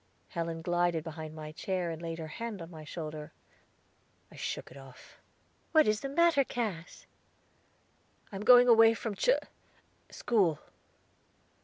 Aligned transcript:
Helen 0.29 0.63
glided 0.63 1.03
behind 1.03 1.35
my 1.35 1.51
chair, 1.51 1.91
and 1.91 2.01
laid 2.01 2.17
her 2.17 2.25
hand 2.27 2.59
on 2.59 2.71
my 2.71 2.83
shoulder; 2.83 3.33
I 4.31 4.35
shook 4.35 4.71
it 4.71 4.75
off. 4.77 5.19
"What 5.73 5.87
is 5.87 5.99
the 6.01 6.09
matter, 6.09 6.43
Cass?" 6.43 7.05
"I 8.31 8.35
am 8.35 8.43
going 8.43 8.67
away 8.67 8.95
from 8.95 9.13
Char 9.13 9.37
school." 10.09 10.57